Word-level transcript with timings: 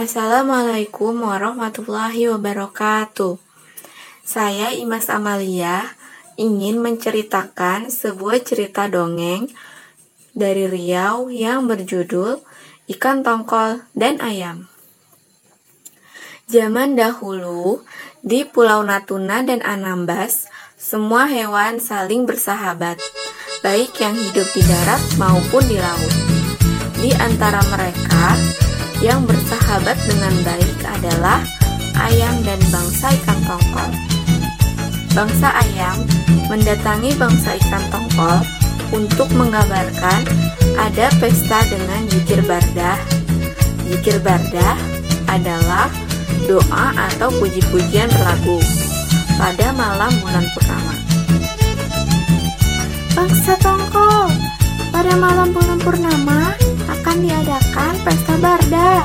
Assalamualaikum 0.00 1.28
warahmatullahi 1.28 2.32
wabarakatuh. 2.32 3.36
Saya 4.24 4.72
Imas 4.72 5.12
Amalia 5.12 5.92
ingin 6.40 6.80
menceritakan 6.80 7.92
sebuah 7.92 8.40
cerita 8.40 8.88
dongeng 8.88 9.52
dari 10.32 10.72
Riau 10.72 11.28
yang 11.28 11.68
berjudul 11.68 12.40
Ikan 12.88 13.20
Tongkol 13.20 13.84
dan 13.92 14.24
Ayam. 14.24 14.72
Zaman 16.48 16.96
dahulu, 16.96 17.84
di 18.24 18.48
Pulau 18.48 18.80
Natuna 18.80 19.44
dan 19.44 19.60
Anambas, 19.60 20.48
semua 20.80 21.28
hewan 21.28 21.76
saling 21.76 22.24
bersahabat, 22.24 22.96
baik 23.60 24.00
yang 24.00 24.16
hidup 24.16 24.48
di 24.56 24.64
darat 24.64 25.02
maupun 25.20 25.60
di 25.68 25.76
laut. 25.76 26.14
Di 26.96 27.12
antara 27.20 27.60
mereka, 27.68 28.40
yang 29.00 29.24
bersahabat 29.24 29.96
dengan 30.04 30.34
baik 30.44 30.76
adalah 30.84 31.40
ayam 31.96 32.36
dan 32.44 32.60
bangsa 32.68 33.16
ikan 33.16 33.40
tongkol. 33.48 33.90
Bangsa 35.16 35.48
ayam 35.56 36.04
mendatangi 36.52 37.16
bangsa 37.16 37.56
ikan 37.64 37.80
tongkol 37.88 38.44
untuk 38.92 39.28
mengabarkan 39.32 40.20
ada 40.76 41.08
pesta 41.16 41.64
dengan 41.72 42.04
jikir 42.12 42.44
bardah. 42.44 43.00
Jikir 43.88 44.20
bardah 44.20 44.76
adalah 45.32 45.88
doa 46.44 46.86
atau 47.10 47.32
puji-pujian 47.40 48.06
berlagu 48.12 48.60
pada 49.40 49.72
malam 49.72 50.12
bulan 50.20 50.44
purnama. 50.52 50.94
Bangsa 53.16 53.52
Tongkol, 53.64 54.30
pada 54.92 55.12
malam 55.18 55.50
bulan 55.50 55.78
purnama 55.82 56.54
akan 57.10 57.26
diadakan 57.26 57.94
pesta 58.06 58.34
barda. 58.38 59.02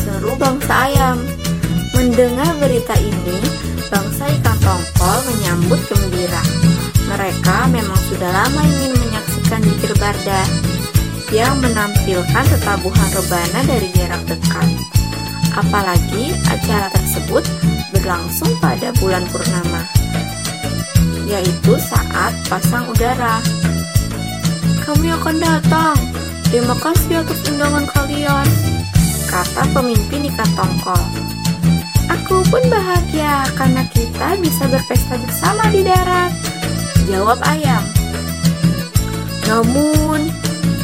Seru 0.00 0.32
bangsa 0.40 0.88
ayam. 0.88 1.20
Mendengar 1.92 2.56
berita 2.56 2.96
ini, 2.96 3.36
bangsa 3.92 4.32
ikan 4.40 4.56
tongkol 4.64 5.18
menyambut 5.28 5.76
gembira. 5.84 6.40
Mereka 7.04 7.68
memang 7.68 8.00
sudah 8.08 8.32
lama 8.32 8.64
ingin 8.64 8.96
menyaksikan 8.96 9.60
jikir 9.60 9.92
barda 10.00 10.40
yang 11.36 11.60
menampilkan 11.60 12.44
tetabuhan 12.48 13.08
rebana 13.12 13.60
dari 13.68 13.92
jarak 13.92 14.24
dekat. 14.24 14.68
Apalagi 15.52 16.32
acara 16.48 16.88
tersebut 16.96 17.44
berlangsung 17.92 18.56
pada 18.56 18.88
bulan 19.04 19.20
purnama, 19.28 19.84
yaitu 21.28 21.76
saat 21.76 22.32
pasang 22.48 22.88
udara. 22.88 23.44
Kami 24.80 25.12
akan 25.12 25.36
datang. 25.44 26.24
Terima 26.54 26.78
kasih 26.78 27.18
atas 27.18 27.42
undangan 27.50 27.82
kalian, 27.90 28.46
kata 29.26 29.66
pemimpin 29.74 30.30
ikan 30.30 30.46
tongkol. 30.54 31.02
Aku 32.06 32.46
pun 32.46 32.62
bahagia 32.70 33.42
karena 33.58 33.82
kita 33.90 34.38
bisa 34.38 34.70
berpesta 34.70 35.18
bersama 35.18 35.66
di 35.74 35.82
darat, 35.82 36.30
jawab 37.10 37.42
ayam. 37.42 37.82
Namun, 39.50 40.30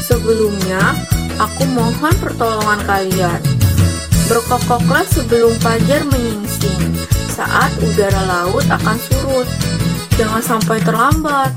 sebelumnya 0.03 1.07
aku 1.39 1.63
mohon 1.71 2.19
pertolongan 2.19 2.83
kalian 2.91 3.39
Berkokoklah 4.27 5.07
sebelum 5.07 5.55
fajar 5.63 6.03
menyingsing 6.03 6.99
saat 7.31 7.71
udara 7.79 8.27
laut 8.27 8.67
akan 8.67 8.99
surut. 9.07 9.47
Jangan 10.19 10.43
sampai 10.43 10.83
terlambat, 10.83 11.55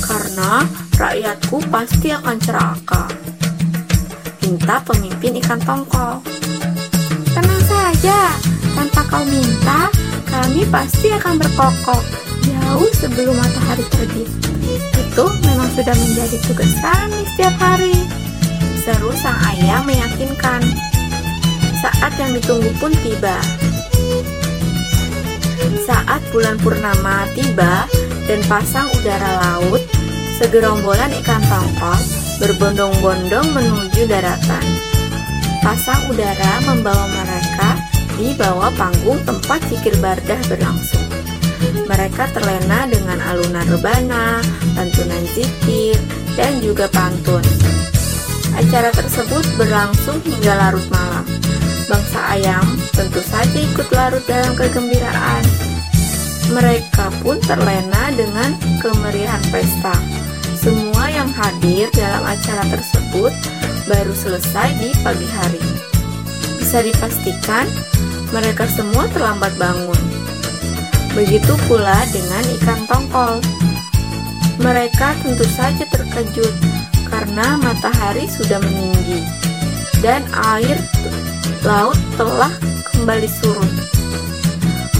karena 0.00 0.64
rakyatku 0.96 1.60
pasti 1.68 2.16
akan 2.16 2.40
celaka. 2.40 3.31
Minta 4.52 4.84
pemimpin 4.84 5.40
ikan 5.40 5.56
tongkol. 5.64 6.20
Tenang 7.32 7.62
saja, 7.64 8.36
tanpa 8.76 9.00
kau 9.08 9.24
minta, 9.24 9.88
kami 10.28 10.68
pasti 10.68 11.08
akan 11.08 11.40
berkokok 11.40 12.04
jauh 12.44 12.92
sebelum 12.92 13.32
matahari 13.32 13.80
terbit. 13.88 14.28
Itu 14.92 15.24
memang 15.48 15.72
sudah 15.72 15.96
menjadi 15.96 16.36
tugas 16.44 16.68
kami 16.84 17.24
setiap 17.32 17.56
hari. 17.56 17.96
Seru 18.76 19.08
sang 19.16 19.40
ayah 19.56 19.80
meyakinkan 19.88 20.60
saat 21.80 22.12
yang 22.20 22.36
ditunggu 22.36 22.76
pun 22.76 22.92
tiba. 23.00 23.40
Saat 25.88 26.20
bulan 26.28 26.60
purnama 26.60 27.24
tiba 27.32 27.88
dan 28.28 28.44
pasang 28.52 28.84
udara 29.00 29.32
laut, 29.48 29.80
segerombolan 30.36 31.08
ikan 31.24 31.40
tongkol 31.48 32.21
berbondong-bondong 32.42 33.54
menuju 33.54 34.10
daratan. 34.10 34.66
Pasang 35.62 36.10
udara 36.10 36.58
membawa 36.66 37.06
mereka 37.06 37.78
di 38.18 38.34
bawah 38.34 38.74
panggung 38.74 39.22
tempat 39.22 39.62
cikir 39.70 39.94
bardah 40.02 40.42
berlangsung. 40.50 41.06
Mereka 41.86 42.34
terlena 42.34 42.90
dengan 42.90 43.22
alunan 43.30 43.62
rebana, 43.70 44.42
lantunan 44.74 45.22
zikir, 45.30 45.94
dan 46.34 46.58
juga 46.58 46.90
pantun. 46.90 47.46
Acara 48.58 48.90
tersebut 48.90 49.46
berlangsung 49.54 50.18
hingga 50.26 50.58
larut 50.58 50.86
malam 50.90 51.24
bangsa 51.86 52.20
ayam 52.40 52.64
tentu 52.96 53.20
saja 53.22 53.58
ikut 53.58 53.86
larut 53.94 54.24
dalam 54.26 54.58
kegembiraan. 54.58 55.44
Mereka 56.50 57.22
pun 57.22 57.38
terlena 57.46 58.10
dengan 58.12 58.50
kemeriahan 58.82 59.44
pesta. 59.54 59.94
Semua 61.02 61.18
yang 61.18 61.34
hadir 61.34 61.90
dalam 61.98 62.22
acara 62.22 62.62
tersebut 62.70 63.34
baru 63.90 64.14
selesai 64.14 64.70
di 64.78 64.94
pagi 65.02 65.26
hari. 65.34 65.58
Bisa 66.62 66.78
dipastikan 66.78 67.66
mereka 68.30 68.70
semua 68.70 69.10
terlambat 69.10 69.50
bangun. 69.58 69.98
Begitu 71.10 71.58
pula 71.66 72.06
dengan 72.14 72.46
ikan 72.54 72.86
tongkol. 72.86 73.42
Mereka 74.62 75.26
tentu 75.26 75.42
saja 75.50 75.82
terkejut 75.90 76.54
karena 77.10 77.58
matahari 77.58 78.30
sudah 78.30 78.62
meninggi 78.62 79.26
dan 80.06 80.22
air 80.54 80.78
laut 81.66 81.98
telah 82.14 82.54
kembali 82.94 83.26
surut. 83.26 83.74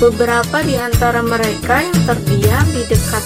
Beberapa 0.02 0.66
di 0.66 0.74
antara 0.82 1.22
mereka 1.22 1.78
yang 1.78 1.98
terdiam 2.10 2.66
di 2.74 2.90
dekat 2.90 3.22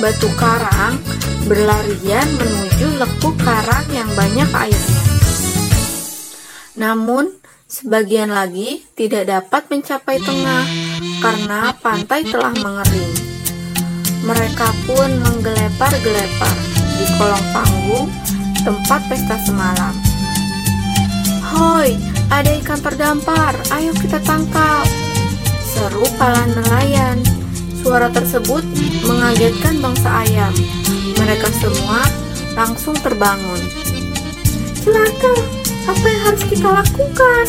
batu 0.00 0.32
karang 0.40 0.96
berlarian 1.44 2.24
menuju 2.40 2.96
lekuk 2.96 3.36
karang 3.44 3.84
yang 3.92 4.08
banyak 4.16 4.48
airnya. 4.48 5.00
Namun, 6.80 7.36
sebagian 7.68 8.32
lagi 8.32 8.80
tidak 8.96 9.28
dapat 9.28 9.68
mencapai 9.68 10.16
tengah 10.24 10.64
karena 11.20 11.76
pantai 11.84 12.24
telah 12.24 12.56
mengering. 12.56 13.12
Mereka 14.24 14.68
pun 14.88 15.08
menggelepar-gelepar 15.20 16.56
di 16.96 17.04
kolong 17.20 17.46
panggung 17.52 18.08
tempat 18.64 19.00
pesta 19.04 19.36
semalam. 19.44 19.92
Hoi, 21.52 22.00
ada 22.32 22.50
ikan 22.64 22.80
terdampar, 22.80 23.52
ayo 23.76 23.92
kita 24.00 24.16
tangkap. 24.24 24.88
Seru 25.60 26.08
para 26.16 26.48
nelayan. 26.48 27.39
Suara 27.80 28.12
tersebut 28.12 28.60
mengagetkan 29.08 29.80
bangsa 29.80 30.28
ayam. 30.28 30.52
Mereka 31.16 31.48
semua 31.60 32.04
langsung 32.52 32.92
terbangun. 33.00 33.60
Celaka, 34.80 35.34
apa 35.88 36.04
yang 36.04 36.22
harus 36.28 36.44
kita 36.44 36.68
lakukan? 36.68 37.44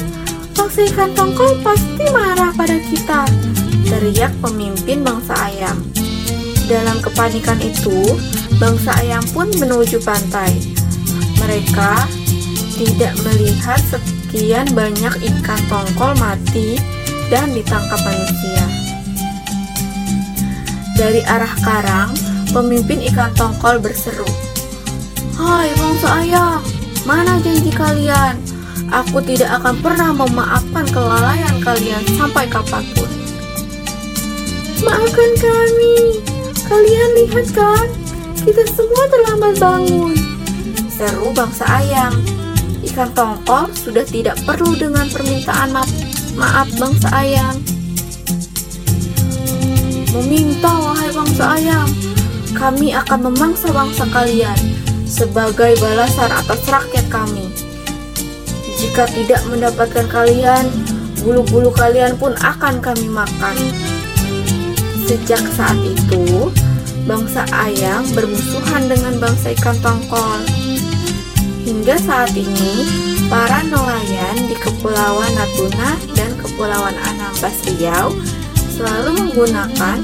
Bangsa 0.56 0.80
ikan 0.88 1.12
tongkol 1.16 1.60
pasti 1.60 2.06
marah 2.16 2.56
pada 2.56 2.80
kita. 2.80 3.28
Teriak 3.92 4.32
pemimpin 4.40 5.04
bangsa 5.04 5.36
ayam. 5.36 5.84
Dalam 6.72 7.04
kepanikan 7.04 7.60
itu, 7.60 8.16
bangsa 8.56 8.96
ayam 9.04 9.24
pun 9.36 9.52
menuju 9.60 10.00
pantai. 10.00 10.56
Mereka 11.44 12.08
tidak 12.80 13.14
melihat 13.28 13.84
sekian 13.92 14.72
banyak 14.72 15.12
ikan 15.20 15.62
tongkol 15.68 16.16
mati 16.16 16.80
dan 17.28 17.52
ditangkap 17.52 18.00
manusia. 18.08 18.81
Dari 21.02 21.26
arah 21.26 21.50
karang, 21.66 22.14
pemimpin 22.54 23.02
ikan 23.10 23.34
tongkol 23.34 23.82
berseru, 23.82 24.30
Hai 25.34 25.74
bangsa 25.74 26.22
ayam, 26.22 26.62
mana 27.10 27.42
janji 27.42 27.74
kalian? 27.74 28.38
Aku 28.94 29.18
tidak 29.26 29.50
akan 29.58 29.82
pernah 29.82 30.14
memaafkan 30.14 30.86
kelalaian 30.94 31.58
kalian 31.66 32.06
sampai 32.14 32.46
kapan 32.46 32.86
pun. 32.94 33.10
Maafkan 34.86 35.32
kami, 35.42 36.22
kalian 36.70 37.10
lihat 37.18 37.50
kan, 37.50 37.90
kita 38.46 38.62
semua 38.70 39.10
terlambat 39.10 39.58
bangun. 39.58 40.14
Seru 40.86 41.34
bangsa 41.34 41.66
ayam 41.66 42.14
ikan 42.86 43.10
tongkol 43.18 43.74
sudah 43.74 44.06
tidak 44.06 44.38
perlu 44.46 44.78
dengan 44.78 45.10
permintaan 45.10 45.74
maaf, 45.74 45.90
maaf 46.38 46.70
bangsa 46.78 47.10
ayam. 47.10 47.81
Meminta 50.12 50.68
wahai 50.76 51.08
bangsa 51.16 51.56
ayam, 51.56 51.88
kami 52.52 52.92
akan 52.92 53.32
memangsa 53.32 53.72
bangsa 53.72 54.04
kalian 54.12 54.60
sebagai 55.08 55.80
balasan 55.80 56.28
atas 56.28 56.68
rakyat 56.68 57.08
kami. 57.08 57.48
Jika 58.76 59.08
tidak 59.08 59.40
mendapatkan 59.48 60.12
kalian, 60.12 60.68
bulu-bulu 61.24 61.72
kalian 61.72 62.20
pun 62.20 62.36
akan 62.44 62.84
kami 62.84 63.08
makan. 63.08 63.56
Sejak 65.08 65.40
saat 65.56 65.80
itu, 65.80 66.52
bangsa 67.08 67.48
ayam 67.56 68.04
bermusuhan 68.12 68.92
dengan 68.92 69.16
bangsa 69.16 69.56
ikan 69.56 69.80
tongkol. 69.80 70.44
Hingga 71.64 71.96
saat 72.04 72.36
ini, 72.36 72.84
para 73.32 73.64
nelayan 73.64 74.44
di 74.44 74.60
Kepulauan 74.60 75.32
Natuna 75.40 75.96
dan 76.20 76.36
Kepulauan 76.36 77.00
Anambas 77.00 77.64
Riau 77.64 78.12
selalu 78.82 79.10
menggunakan 79.14 79.98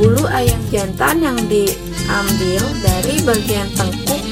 bulu 0.00 0.24
ayam 0.32 0.56
jantan 0.72 1.20
yang 1.20 1.36
diambil 1.52 2.64
dari 2.80 3.20
bagian 3.28 3.68
tengkuk 3.76 4.24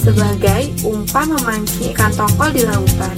sebagai 0.00 0.72
umpan 0.80 1.36
memancing 1.36 1.92
ikan 1.92 2.08
tongkol 2.16 2.48
di 2.48 2.64
lautan. 2.64 3.12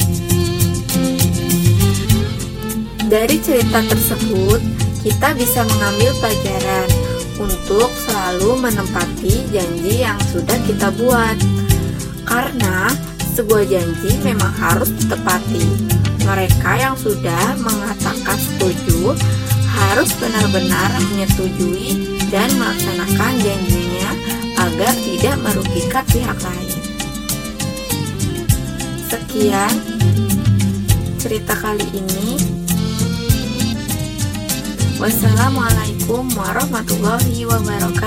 Dari 3.07 3.39
cerita 3.39 3.79
tersebut, 3.87 4.59
kita 5.07 5.39
bisa 5.39 5.63
mengambil 5.71 6.11
pelajaran 6.19 6.89
untuk 7.39 7.95
selalu 8.03 8.59
menempati 8.59 9.55
janji 9.55 10.03
yang 10.03 10.19
sudah 10.35 10.59
kita 10.67 10.91
buat. 10.99 11.39
Karena 12.27 12.91
sebuah 13.39 13.71
janji 13.71 14.19
memang 14.27 14.51
harus 14.59 14.91
ditepati. 14.99 15.95
Mereka 16.27 16.71
yang 16.75 16.99
sudah 16.99 17.55
mengatakan 17.63 18.35
setuju 18.35 19.15
harus 19.75 20.11
benar-benar 20.19 20.91
menyetujui 21.11 22.19
dan 22.31 22.51
melaksanakan 22.59 23.33
janjinya 23.43 24.11
agar 24.59 24.93
tidak 25.03 25.37
merugikan 25.43 26.05
pihak 26.11 26.39
lain. 26.39 26.81
Sekian 29.11 29.75
cerita 31.19 31.55
kali 31.59 31.87
ini. 31.95 32.39
Wassalamualaikum 34.99 36.31
warahmatullahi 36.39 37.45
wabarakatuh. 37.45 38.04